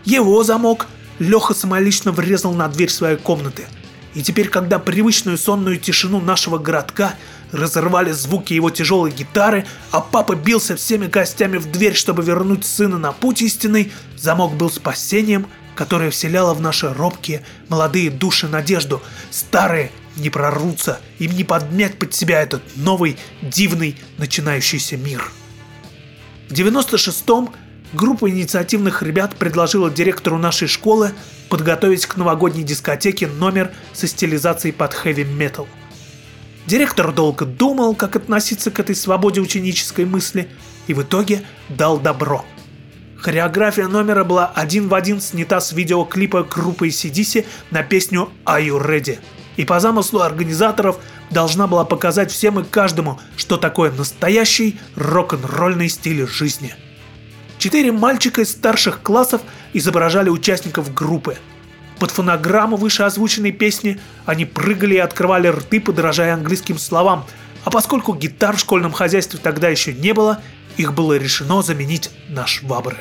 Его 0.05 0.43
замок 0.43 0.87
Леха 1.19 1.53
самолично 1.53 2.11
врезал 2.11 2.53
на 2.53 2.67
дверь 2.67 2.89
своей 2.89 3.17
комнаты. 3.17 3.67
И 4.13 4.23
теперь, 4.23 4.49
когда 4.49 4.79
привычную 4.79 5.37
сонную 5.37 5.77
тишину 5.77 6.19
нашего 6.19 6.57
городка 6.57 7.13
разорвали 7.51 8.11
звуки 8.11 8.53
его 8.53 8.69
тяжелой 8.69 9.11
гитары, 9.11 9.65
а 9.91 10.01
папа 10.01 10.35
бился 10.35 10.75
всеми 10.75 11.07
костями 11.07 11.57
в 11.57 11.71
дверь, 11.71 11.93
чтобы 11.93 12.23
вернуть 12.23 12.65
сына 12.65 12.97
на 12.97 13.11
путь 13.11 13.41
истинный, 13.41 13.91
замок 14.17 14.55
был 14.55 14.69
спасением, 14.69 15.47
которое 15.75 16.11
вселяло 16.11 16.53
в 16.53 16.61
наши 16.61 16.91
робкие 16.93 17.43
молодые 17.69 18.09
души 18.09 18.47
надежду. 18.47 19.01
Старые 19.29 19.91
не 20.17 20.29
прорвутся, 20.29 20.99
им 21.19 21.31
не 21.31 21.43
подмять 21.43 21.97
под 21.97 22.13
себя 22.13 22.41
этот 22.41 22.61
новый, 22.75 23.17
дивный, 23.41 23.97
начинающийся 24.17 24.97
мир. 24.97 25.31
В 26.49 26.53
96-м 26.53 27.49
группа 27.93 28.29
инициативных 28.29 29.03
ребят 29.03 29.35
предложила 29.35 29.89
директору 29.89 30.37
нашей 30.37 30.67
школы 30.67 31.11
подготовить 31.49 32.05
к 32.05 32.17
новогодней 32.17 32.63
дискотеке 32.63 33.27
номер 33.27 33.71
со 33.93 34.07
стилизацией 34.07 34.73
под 34.73 34.93
хэви-метал. 34.93 35.67
Директор 36.67 37.11
долго 37.11 37.45
думал, 37.45 37.95
как 37.95 38.15
относиться 38.15 38.71
к 38.71 38.79
этой 38.79 38.95
свободе 38.95 39.41
ученической 39.41 40.05
мысли, 40.05 40.49
и 40.87 40.93
в 40.93 41.01
итоге 41.03 41.43
дал 41.69 41.99
добро. 41.99 42.45
Хореография 43.21 43.87
номера 43.87 44.23
была 44.23 44.47
один 44.47 44.87
в 44.87 44.95
один 44.95 45.21
снята 45.21 45.61
с 45.61 45.73
видеоклипа 45.73 46.43
группы 46.43 46.87
CDC 46.87 47.45
на 47.69 47.83
песню 47.83 48.31
«Are 48.45 48.65
You 48.65 48.83
Ready?», 48.83 49.19
и 49.57 49.63
по 49.63 49.79
замыслу 49.79 50.21
организаторов 50.21 50.97
должна 51.29 51.67
была 51.67 51.85
показать 51.85 52.31
всем 52.31 52.59
и 52.59 52.63
каждому, 52.63 53.19
что 53.37 53.57
такое 53.57 53.91
настоящий 53.91 54.79
рок-н-ролльный 54.95 55.87
стиль 55.87 56.25
жизни. 56.25 56.73
Четыре 57.59 57.91
мальчика 57.91 58.41
из 58.41 58.53
старших 58.53 59.03
классов 59.03 59.41
изображали 59.71 60.29
участников 60.29 60.91
группы. 60.91 61.37
Под 61.99 62.09
фонограмму 62.09 62.75
вышеозвученной 62.75 63.51
песни 63.51 63.99
они 64.25 64.45
прыгали 64.45 64.95
и 64.95 64.97
открывали 64.97 65.47
рты, 65.47 65.79
подражая 65.79 66.33
английским 66.33 66.79
словам, 66.79 67.27
а 67.65 67.69
поскольку 67.69 68.15
гитар 68.15 68.57
в 68.57 68.59
школьном 68.59 68.91
хозяйстве 68.91 69.39
тогда 69.39 69.69
еще 69.69 69.93
не 69.93 70.15
было, 70.15 70.41
их 70.77 70.95
было 70.95 71.15
решено 71.19 71.61
заменить 71.61 72.09
на 72.27 72.47
швабры. 72.47 72.97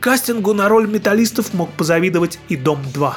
Кастингу 0.00 0.54
на 0.54 0.68
роль 0.68 0.86
металлистов 0.86 1.54
мог 1.54 1.70
позавидовать 1.72 2.38
и 2.48 2.56
Дом-2. 2.56 3.14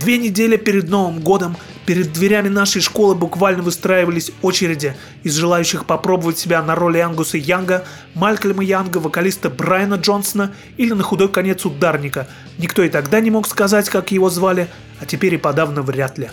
Две 0.00 0.18
недели 0.18 0.56
перед 0.56 0.88
Новым 0.88 1.20
годом 1.20 1.56
перед 1.86 2.12
дверями 2.12 2.48
нашей 2.48 2.80
школы 2.80 3.14
буквально 3.14 3.62
выстраивались 3.62 4.32
очереди 4.40 4.96
из 5.22 5.34
желающих 5.34 5.84
попробовать 5.84 6.38
себя 6.38 6.62
на 6.62 6.74
роли 6.74 6.98
Ангуса 6.98 7.36
Янга, 7.36 7.84
Малькольма 8.14 8.64
Янга, 8.64 8.98
вокалиста 8.98 9.50
Брайана 9.50 9.94
Джонсона 9.94 10.54
или 10.76 10.92
на 10.92 11.02
худой 11.02 11.28
конец 11.28 11.64
ударника. 11.64 12.26
Никто 12.58 12.82
и 12.82 12.88
тогда 12.88 13.20
не 13.20 13.30
мог 13.30 13.46
сказать, 13.46 13.88
как 13.88 14.10
его 14.10 14.30
звали, 14.30 14.68
а 15.00 15.06
теперь 15.06 15.34
и 15.34 15.38
подавно 15.38 15.82
вряд 15.82 16.18
ли. 16.18 16.30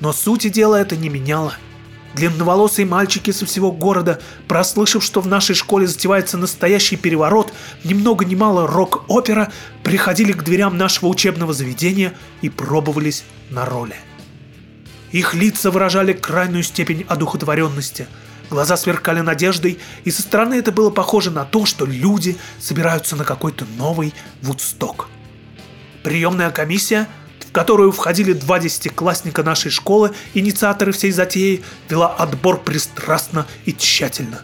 Но 0.00 0.12
сути 0.12 0.48
дела 0.48 0.80
это 0.80 0.96
не 0.96 1.08
меняло. 1.08 1.54
Длинноволосые 2.14 2.86
мальчики 2.86 3.30
со 3.30 3.46
всего 3.46 3.70
города, 3.70 4.20
прослышав, 4.48 5.04
что 5.04 5.20
в 5.20 5.28
нашей 5.28 5.54
школе 5.54 5.86
затевается 5.86 6.36
настоящий 6.36 6.96
переворот, 6.96 7.52
ни 7.84 7.94
много 7.94 8.24
ни 8.24 8.34
мало 8.34 8.66
рок-опера, 8.66 9.52
приходили 9.84 10.32
к 10.32 10.42
дверям 10.42 10.76
нашего 10.76 11.08
учебного 11.08 11.52
заведения 11.52 12.14
и 12.42 12.48
пробовались 12.48 13.24
на 13.48 13.64
роли. 13.64 13.94
Их 15.12 15.34
лица 15.34 15.70
выражали 15.70 16.12
крайнюю 16.12 16.64
степень 16.64 17.04
одухотворенности. 17.08 18.08
Глаза 18.48 18.76
сверкали 18.76 19.20
надеждой, 19.20 19.78
и 20.02 20.10
со 20.10 20.22
стороны 20.22 20.54
это 20.54 20.72
было 20.72 20.90
похоже 20.90 21.30
на 21.30 21.44
то, 21.44 21.64
что 21.64 21.86
люди 21.86 22.36
собираются 22.58 23.14
на 23.14 23.24
какой-то 23.24 23.64
новый 23.76 24.12
Вудсток. 24.42 25.08
Приемная 26.02 26.50
комиссия– 26.50 27.06
которую 27.52 27.92
входили 27.92 28.32
два 28.32 28.58
десятиклассника 28.58 29.42
нашей 29.42 29.70
школы, 29.70 30.12
инициаторы 30.34 30.92
всей 30.92 31.10
затеи, 31.10 31.62
вела 31.88 32.08
отбор 32.08 32.60
пристрастно 32.60 33.46
и 33.64 33.74
тщательно. 33.74 34.42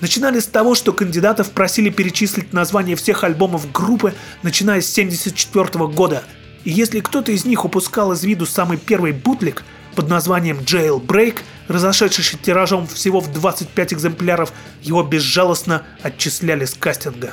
Начинали 0.00 0.40
с 0.40 0.46
того, 0.46 0.74
что 0.74 0.92
кандидатов 0.92 1.50
просили 1.52 1.88
перечислить 1.88 2.52
названия 2.52 2.96
всех 2.96 3.24
альбомов 3.24 3.72
группы, 3.72 4.14
начиная 4.42 4.80
с 4.80 4.92
1974 4.92 5.86
года. 5.86 6.24
И 6.64 6.70
если 6.70 7.00
кто-то 7.00 7.32
из 7.32 7.44
них 7.44 7.64
упускал 7.64 8.12
из 8.12 8.22
виду 8.24 8.44
самый 8.44 8.76
первый 8.76 9.12
бутлик 9.12 9.64
под 9.94 10.08
названием 10.08 10.58
Jailbreak, 10.58 11.38
разошедшийся 11.68 12.36
тиражом 12.36 12.86
всего 12.86 13.20
в 13.20 13.32
25 13.32 13.94
экземпляров, 13.94 14.52
его 14.82 15.02
безжалостно 15.02 15.84
отчисляли 16.02 16.64
с 16.64 16.74
кастинга. 16.74 17.32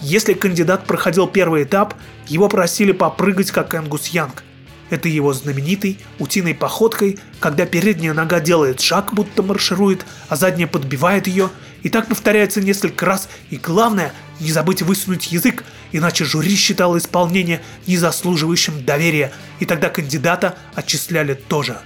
Если 0.00 0.34
кандидат 0.34 0.86
проходил 0.86 1.26
первый 1.26 1.64
этап, 1.64 1.94
его 2.26 2.48
просили 2.48 2.92
попрыгать 2.92 3.50
как 3.50 3.74
Энгус 3.74 4.08
Янг. 4.08 4.44
Это 4.90 5.08
его 5.08 5.32
знаменитый 5.32 5.98
утиной 6.18 6.54
походкой, 6.54 7.18
когда 7.40 7.66
передняя 7.66 8.14
нога 8.14 8.40
делает 8.40 8.80
шаг, 8.80 9.12
будто 9.12 9.42
марширует, 9.42 10.06
а 10.28 10.36
задняя 10.36 10.66
подбивает 10.66 11.26
ее. 11.26 11.50
И 11.82 11.90
так 11.90 12.06
повторяется 12.08 12.60
несколько 12.60 13.04
раз. 13.04 13.28
И 13.50 13.56
главное, 13.56 14.12
не 14.40 14.50
забыть 14.50 14.82
высунуть 14.82 15.30
язык, 15.30 15.64
иначе 15.92 16.24
жюри 16.24 16.54
считало 16.56 16.96
исполнение 16.96 17.60
незаслуживающим 17.86 18.84
доверия, 18.84 19.32
и 19.60 19.66
тогда 19.66 19.90
кандидата 19.90 20.56
отчисляли 20.74 21.34
тоже. 21.34 21.78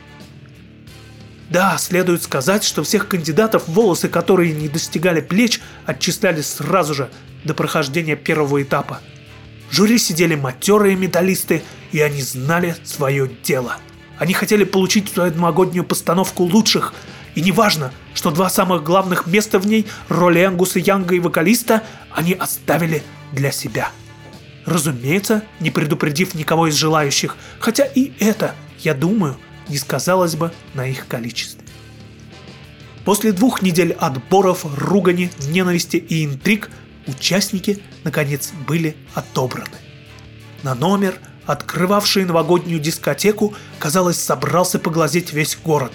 Да, 1.51 1.77
следует 1.79 2.23
сказать, 2.23 2.65
что 2.65 2.83
всех 2.83 3.09
кандидатов, 3.09 3.65
волосы 3.67 4.09
которые 4.09 4.53
не 4.53 4.69
достигали 4.69 5.21
плеч, 5.21 5.61
отчисляли 5.85 6.41
сразу 6.41 6.95
же, 6.95 7.11
до 7.45 7.55
прохождения 7.55 8.17
первого 8.17 8.63
этапа. 8.63 9.01
В 9.71 9.75
жюри 9.75 9.99
сидели 9.99 10.35
матерые 10.35 10.97
металлисты, 10.97 11.63
и 11.93 12.01
они 12.01 12.23
знали 12.23 12.77
свое 12.85 13.31
дело. 13.43 13.79
Они 14.19 14.35
хотели 14.35 14.65
получить 14.65 15.09
свою 15.09 15.33
новогоднюю 15.33 15.85
постановку 15.85 16.45
лучших, 16.45 16.95
и 17.35 17.41
неважно, 17.41 17.93
что 18.15 18.31
два 18.31 18.51
самых 18.51 18.85
главных 18.85 19.27
места 19.27 19.59
в 19.59 19.67
ней, 19.67 19.87
роли 20.09 20.41
Ангуса 20.41 20.79
Янга 20.79 21.15
и 21.15 21.21
вокалиста, 21.21 21.83
они 22.11 22.35
оставили 22.35 23.03
для 23.33 23.51
себя. 23.51 23.91
Разумеется, 24.67 25.43
не 25.59 25.71
предупредив 25.71 26.35
никого 26.35 26.69
из 26.69 26.75
желающих, 26.75 27.37
хотя 27.59 27.85
и 27.85 28.13
это, 28.21 28.55
я 28.81 28.95
думаю, 28.95 29.37
не 29.69 29.79
сказалось 29.79 30.37
бы 30.37 30.53
на 30.75 30.87
их 30.87 31.09
количестве. 31.09 31.63
После 33.05 33.33
двух 33.33 33.63
недель 33.63 33.93
отборов, 33.93 34.65
ругани, 34.77 35.31
ненависти 35.49 35.97
и 35.97 36.25
интриг– 36.25 36.71
участники, 37.07 37.83
наконец, 38.05 38.53
были 38.67 38.97
отобраны. 39.15 39.77
На 40.63 40.75
номер, 40.75 41.15
открывавший 41.47 42.25
новогоднюю 42.25 42.81
дискотеку, 42.81 43.55
казалось, 43.79 44.19
собрался 44.19 44.79
поглазеть 44.79 45.33
весь 45.33 45.57
город. 45.57 45.93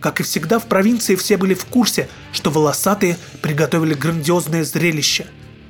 Как 0.00 0.20
и 0.20 0.22
всегда 0.22 0.58
в 0.58 0.66
провинции 0.66 1.14
все 1.14 1.36
были 1.36 1.54
в 1.54 1.64
курсе, 1.66 2.08
что 2.32 2.50
волосатые 2.50 3.16
приготовили 3.40 3.94
грандиозное 3.94 4.64
зрелище. 4.64 5.26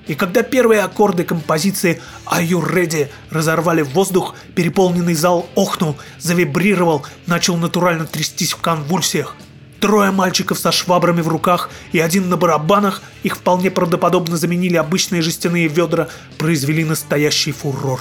И 0.07 0.15
когда 0.15 0.43
первые 0.43 0.83
аккорды 0.83 1.23
композиции 1.23 2.01
«Are 2.27 2.45
you 2.45 2.61
ready?» 2.61 3.09
разорвали 3.31 3.83
воздух, 3.83 4.35
переполненный 4.55 5.15
зал 5.15 5.47
охнул, 5.55 5.97
завибрировал, 6.19 7.07
начал 7.27 7.57
натурально 7.57 8.07
трястись 8.07 8.53
в 8.53 8.59
конвульсиях– 8.59 9.37
Трое 9.83 10.13
мальчиков 10.13 10.61
со 10.61 10.71
швабрами 10.71 11.23
в 11.23 11.29
руках 11.29 11.69
и 11.91 11.99
один 11.99 12.29
на 12.29 12.37
барабанах, 12.37 13.03
их 13.25 13.37
вполне 13.37 13.69
правдоподобно 13.69 14.37
заменили 14.37 14.77
обычные 14.77 15.23
жестяные 15.23 15.67
ведра, 15.67 16.09
произвели 16.39 16.85
настоящий 16.85 17.51
фурор. 17.51 18.01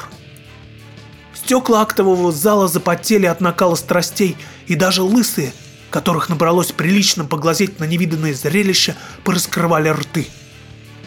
Стекла 1.34 1.82
актового 1.82 2.32
зала 2.32 2.68
запотели 2.68 3.26
от 3.26 3.42
накала 3.42 3.74
страстей, 3.74 4.38
и 4.68 4.76
даже 4.76 5.02
лысые, 5.02 5.54
которых 5.90 6.30
набралось 6.30 6.72
прилично 6.72 7.26
поглазеть 7.26 7.80
на 7.80 7.86
невиданное 7.86 8.36
зрелище, 8.36 8.96
пораскрывали 9.24 9.90
рты. 9.90 10.28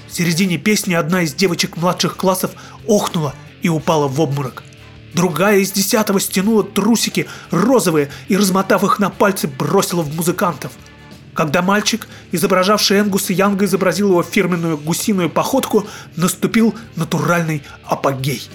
В 0.09 0.13
середине 0.13 0.59
песни 0.59 0.95
одна 0.95 1.23
из 1.23 1.35
девочек 1.35 1.77
младших 1.77 2.17
классов 2.17 2.51
охнула 2.89 3.33
и 3.63 3.69
упала 3.69 4.09
в 4.09 4.21
обморок. 4.21 4.65
Другая 5.15 5.59
из 5.59 5.71
десятого 5.71 6.21
стянула 6.21 6.65
трусики 6.65 7.27
розовые 7.51 8.11
и, 8.29 8.37
размотав 8.37 8.83
их 8.83 8.99
на 8.99 9.11
пальцы, 9.11 9.47
бросила 9.47 10.03
в 10.03 10.15
музыкантов. 10.15 10.73
Когда 11.35 11.63
мальчик, 11.63 12.07
изображавший 12.33 13.01
Энгуса 13.01 13.33
Янга, 13.33 13.65
изобразил 13.65 14.11
его 14.11 14.23
фирменную 14.23 14.77
гусиную 14.77 15.31
походку, 15.31 15.87
наступил 16.17 16.75
натуральный 16.97 17.63
апогей. 17.85 18.49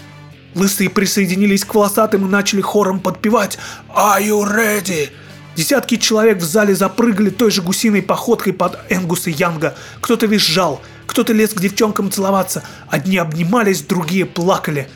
Лысые 0.55 0.89
присоединились 0.89 1.63
к 1.63 1.73
волосатым 1.73 2.25
и 2.25 2.29
начали 2.29 2.61
хором 2.61 2.99
подпевать 2.99 3.57
«Are 3.89 4.21
you 4.21 4.43
ready?» 4.43 5.09
Десятки 5.55 5.97
человек 5.97 6.37
в 6.39 6.43
зале 6.43 6.73
запрыгали 6.75 7.29
той 7.29 7.51
же 7.51 7.61
гусиной 7.61 8.01
походкой 8.01 8.53
под 8.53 8.79
Энгуса 8.89 9.29
Янга. 9.29 9.75
Кто-то 9.99 10.25
визжал, 10.25 10.81
кто-то 11.05 11.33
лез 11.33 11.53
к 11.53 11.59
девчонкам 11.59 12.11
целоваться. 12.11 12.63
Одни 12.87 13.17
обнимались, 13.17 13.81
другие 13.81 14.25
плакали. 14.25 14.87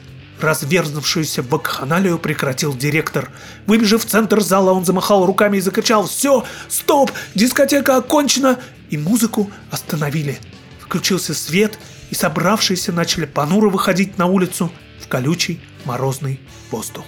Разверзнувшуюся 0.43 1.41
вакханалию 1.41 2.19
прекратил 2.19 2.75
директор. 2.75 3.31
Выбежав 3.65 4.03
в 4.03 4.09
центр 4.09 4.41
зала, 4.41 4.73
он 4.73 4.83
замахал 4.83 5.25
руками 5.25 5.55
и 5.55 5.61
закричал 5.61 6.05
«Все! 6.05 6.43
Стоп! 6.67 7.11
Дискотека 7.33 7.95
окончена!» 7.95 8.59
И 8.89 8.97
музыку 8.97 9.49
остановили. 9.71 10.37
Включился 10.81 11.33
свет, 11.33 11.79
и 12.09 12.15
собравшиеся 12.15 12.91
начали 12.91 13.25
понуро 13.25 13.69
выходить 13.69 14.17
на 14.17 14.25
улицу 14.25 14.69
в 15.01 15.07
колючий 15.07 15.61
морозный 15.85 16.41
воздух. 16.69 17.05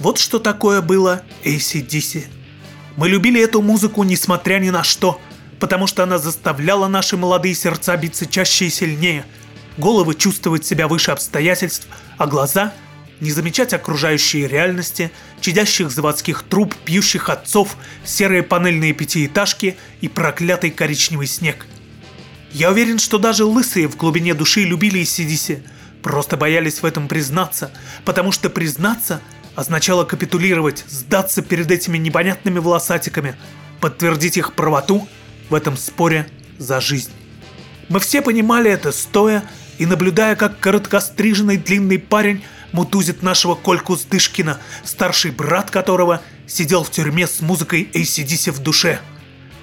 Вот 0.00 0.18
что 0.18 0.40
такое 0.40 0.82
было 0.82 1.22
ACDC. 1.44 2.24
Мы 2.96 3.08
любили 3.08 3.40
эту 3.40 3.62
музыку 3.62 4.02
несмотря 4.02 4.58
ни 4.58 4.70
на 4.70 4.82
что, 4.82 5.20
потому 5.60 5.86
что 5.86 6.02
она 6.02 6.18
заставляла 6.18 6.88
наши 6.88 7.16
молодые 7.16 7.54
сердца 7.54 7.96
биться 7.96 8.26
чаще 8.26 8.66
и 8.66 8.70
сильнее, 8.70 9.24
головы 9.78 10.14
чувствовать 10.14 10.64
себя 10.64 10.88
выше 10.88 11.10
обстоятельств, 11.10 11.86
а 12.18 12.26
глаза 12.26 12.72
не 13.20 13.30
замечать 13.30 13.72
окружающие 13.72 14.48
реальности, 14.48 15.10
чадящих 15.40 15.90
заводских 15.90 16.42
труб, 16.42 16.74
пьющих 16.84 17.28
отцов, 17.28 17.76
серые 18.04 18.42
панельные 18.42 18.92
пятиэтажки 18.92 19.76
и 20.00 20.08
проклятый 20.08 20.70
коричневый 20.70 21.26
снег. 21.26 21.66
Я 22.52 22.70
уверен, 22.70 22.98
что 22.98 23.18
даже 23.18 23.44
лысые 23.44 23.88
в 23.88 23.96
глубине 23.96 24.34
души 24.34 24.64
любили 24.64 25.02
ACDC, 25.02 25.62
просто 26.02 26.36
боялись 26.36 26.82
в 26.82 26.84
этом 26.84 27.08
признаться, 27.08 27.70
потому 28.04 28.32
что 28.32 28.50
признаться– 28.50 29.20
означало 29.54 30.04
капитулировать, 30.04 30.84
сдаться 30.88 31.42
перед 31.42 31.70
этими 31.70 31.98
непонятными 31.98 32.58
волосатиками, 32.58 33.36
подтвердить 33.80 34.36
их 34.36 34.54
правоту 34.54 35.08
в 35.48 35.54
этом 35.54 35.76
споре 35.76 36.26
за 36.58 36.80
жизнь. 36.80 37.12
Мы 37.88 38.00
все 38.00 38.22
понимали 38.22 38.70
это, 38.70 38.92
стоя 38.92 39.44
и 39.78 39.86
наблюдая, 39.86 40.36
как 40.36 40.60
короткостриженный 40.60 41.56
длинный 41.56 41.98
парень 41.98 42.44
мутузит 42.72 43.22
нашего 43.22 43.54
Кольку 43.54 43.96
Сдышкина, 43.96 44.58
старший 44.84 45.30
брат 45.30 45.70
которого 45.70 46.20
сидел 46.46 46.84
в 46.84 46.90
тюрьме 46.90 47.26
с 47.26 47.40
музыкой 47.40 47.88
ACDC 47.92 48.52
в 48.52 48.60
душе. 48.60 49.00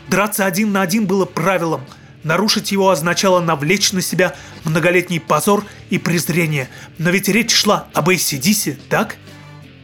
Драться 0.08 0.46
один 0.46 0.72
на 0.72 0.82
один 0.82 1.06
было 1.06 1.26
правилом, 1.26 1.82
нарушить 2.24 2.72
его 2.72 2.90
означало 2.90 3.40
навлечь 3.40 3.92
на 3.92 4.02
себя 4.02 4.36
многолетний 4.64 5.20
позор 5.20 5.66
и 5.90 5.98
презрение, 5.98 6.70
но 6.98 7.10
ведь 7.10 7.28
речь 7.28 7.54
шла 7.54 7.88
об 7.94 8.10
ACDC, 8.10 8.78
так? 8.90 9.16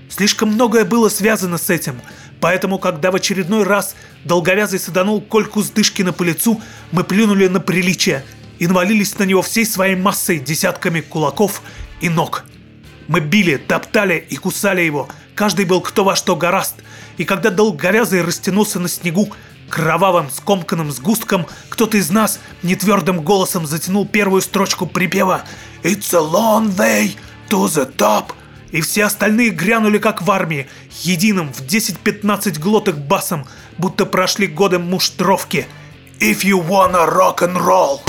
Слишком 0.10 0.50
многое 0.50 0.86
было 0.86 1.10
связано 1.10 1.58
с 1.58 1.70
этим, 1.70 2.00
поэтому, 2.40 2.80
когда 2.80 3.12
в 3.12 3.16
очередной 3.16 3.64
раз 3.64 3.96
долговязый 4.24 4.80
саданул 4.80 5.22
Кольку 5.22 5.62
с 5.62 5.70
Дышкина 5.70 6.14
по 6.14 6.24
лицу, 6.24 6.62
мы 6.92 7.04
плюнули 7.04 7.48
на 7.48 7.60
приличие 7.60 8.24
и 8.60 8.68
навалились 8.68 9.18
на 9.18 9.24
него 9.24 9.42
всей 9.42 9.66
своей 9.66 9.96
массой 9.96 10.40
десятками 10.40 11.02
кулаков 11.02 11.62
и 12.02 12.10
ног. 12.10 12.46
Мы 13.08 13.20
били, 13.20 13.58
топтали 13.58 14.26
и 14.30 14.36
кусали 14.36 14.82
его, 14.82 15.08
каждый 15.36 15.66
был 15.66 15.82
кто 15.82 16.04
во 16.04 16.16
что 16.16 16.36
гораст, 16.36 16.76
и 17.18 17.24
когда 17.24 17.50
долговязый 17.50 18.22
растянулся 18.22 18.80
на 18.80 18.90
снегу, 18.90 19.30
кровавым 19.70 20.30
скомканным 20.30 20.92
сгустком, 20.92 21.46
кто-то 21.70 21.98
из 21.98 22.10
нас 22.10 22.40
нетвердым 22.64 23.22
голосом 23.22 23.66
затянул 23.66 24.06
первую 24.06 24.42
строчку 24.42 24.86
припева 24.86 25.44
«It's 25.84 26.14
a 26.14 26.22
long 26.22 26.76
way 26.76 27.16
to 27.50 27.66
the 27.66 27.94
top», 27.96 28.34
и 28.72 28.82
все 28.82 29.06
остальные 29.06 29.52
грянули 29.52 29.98
как 29.98 30.22
в 30.22 30.32
армии, 30.32 30.68
единым 31.04 31.54
в 31.54 31.62
10-15 31.62 32.60
глоток 32.60 32.98
басом, 32.98 33.46
будто 33.78 34.06
прошли 34.06 34.48
годы 34.48 34.80
муштровки. 34.80 35.68
If 36.20 36.44
you 36.44 36.58
wanna 36.58 37.06
rock 37.06 37.44
and 37.44 37.62
roll. 37.62 38.02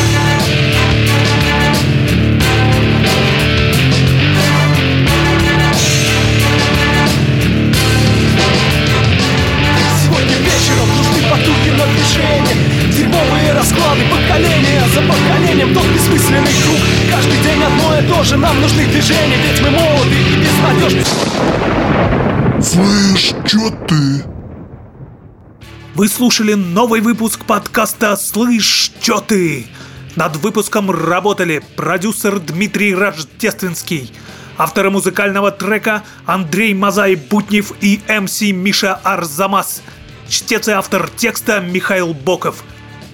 Вы 25.99 26.07
слушали 26.07 26.55
новый 26.55 27.01
выпуск 27.01 27.45
подкаста 27.45 28.17
«Слышь, 28.17 28.93
чё 29.01 29.19
ты?». 29.19 29.67
Над 30.15 30.37
выпуском 30.37 30.93
работали 30.93 31.61
продюсер 31.75 32.39
Дмитрий 32.39 32.95
Рождественский, 32.95 34.13
авторы 34.57 34.91
музыкального 34.91 35.51
трека 35.51 36.05
Андрей 36.25 36.73
Мазай-Бутнев 36.73 37.73
и 37.81 38.01
МС 38.09 38.43
Миша 38.43 38.95
Арзамас, 38.95 39.83
чтец 40.29 40.69
и 40.69 40.71
автор 40.71 41.11
текста 41.17 41.59
Михаил 41.59 42.15
Боков. 42.15 42.63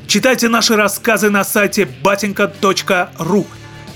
Читайте 0.07 0.51
наши 0.51 0.77
рассказы 0.77 1.31
на 1.31 1.42
сайте 1.42 1.88
batinka.ru. 2.03 3.47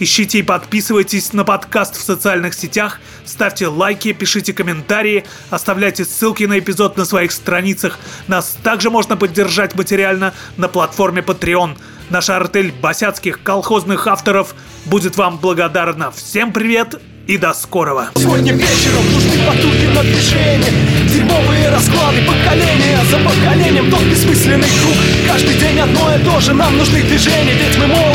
Ищите 0.01 0.39
и 0.39 0.43
подписывайтесь 0.43 1.33
на 1.33 1.45
подкаст 1.45 1.97
в 1.97 2.03
социальных 2.03 2.55
сетях, 2.55 3.01
ставьте 3.25 3.67
лайки, 3.67 4.13
пишите 4.13 4.53
комментарии, 4.53 5.25
оставляйте 5.51 6.05
ссылки 6.05 6.45
на 6.45 6.61
эпизод 6.61 6.97
на 6.97 7.05
своих 7.05 7.33
страницах. 7.33 7.99
Нас 8.29 8.57
также 8.63 8.91
можно 8.91 9.17
поддержать 9.17 9.75
материально 9.75 10.35
на 10.57 10.69
платформе 10.69 11.21
Patreon. 11.21 11.77
Наша 12.11 12.37
артель 12.37 12.73
босяцких 12.81 13.43
колхозных 13.43 14.07
авторов 14.07 14.55
будет 14.85 15.17
вам 15.17 15.39
благодарна. 15.39 16.13
Всем 16.13 16.53
привет 16.53 17.01
и 17.27 17.37
до 17.37 17.53
скорого! 17.53 18.11
Сегодня 18.17 18.53
вечером 18.55 19.05
нужны 19.13 19.37
потуги 19.47 19.87
на 19.95 20.03
движение 20.03 20.73
Дерьмовые 21.13 21.69
расклады 21.69 22.23
поколения 22.23 22.99
за 23.11 23.19
поколением 23.19 23.91
Тот 23.91 24.03
бессмысленный 24.05 24.69
круг 24.81 24.97
Каждый 25.27 25.55
день 25.59 25.79
одно 25.79 26.15
и 26.17 26.25
то 26.25 26.41
же 26.41 26.55
Нам 26.55 26.79
нужны 26.79 27.03
движения 27.03 27.53
Ведь 27.53 27.77
мы 27.77 27.87
молоды 27.87 28.08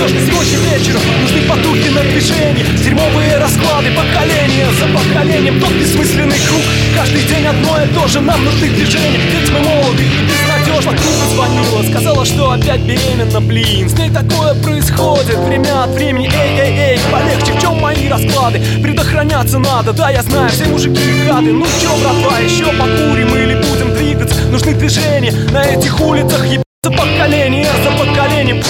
безнадежны 0.00 0.20
Сегодня 0.26 0.58
вечером 0.70 1.00
нужны 1.20 1.42
потуги 1.42 1.88
на 1.88 2.00
движение. 2.02 2.64
Дерьмовые 2.82 3.38
расклады 3.38 3.90
поколения 3.90 4.66
за 4.78 4.86
поколением 4.86 5.60
Тот 5.60 5.72
бессмысленный 5.72 6.38
круг. 6.48 6.62
Каждый 6.96 7.22
день 7.22 7.46
одно 7.46 7.82
и 7.82 7.88
то 7.88 8.06
же. 8.08 8.20
Нам 8.20 8.44
нужны 8.44 8.68
движения. 8.68 9.18
Ведь 9.18 9.50
мы 9.50 9.60
молоды 9.60 10.02
и 10.02 10.20
безнадежны 10.26 10.92
Подруга 10.92 11.26
звонила, 11.34 11.82
сказала, 11.90 12.24
что 12.24 12.50
опять 12.50 12.80
беременна, 12.80 13.40
блин 13.40 13.88
С 13.88 13.98
ней 13.98 14.10
такое 14.10 14.54
происходит. 14.54 15.38
Время 15.38 15.84
от 15.84 15.90
времени. 15.90 16.30
Эй, 16.32 16.60
эй, 16.60 16.78
эй, 16.78 17.00
полегче, 17.12 17.52
в 17.52 17.60
чем 17.60 17.80
мои 17.80 18.08
расклады? 18.08 18.60
Предохраняться 18.82 19.58
надо, 19.58 19.92
да, 19.92 20.10
я 20.10 20.22
знаю, 20.22 20.50
все 20.50 20.64
мужики 20.66 21.00
гады 21.26 21.52
Ну 21.52 21.66
чё, 21.80 21.90
братва, 21.98 22.38
еще 22.38 22.66
покурим 22.66 23.34
или 23.36 23.54
будем 23.54 23.94
двигаться? 23.94 24.34
Нужны 24.50 24.74
движения. 24.74 25.32
На 25.52 25.64
этих 25.64 26.00
улицах, 26.00 26.44
ебаться 26.46 26.64
поколение 26.82 27.68
за 27.84 27.90
поколением 27.92 28.62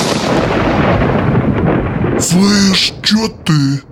Слышь, 2.21 2.93
чё 3.03 3.29
ты? 3.47 3.83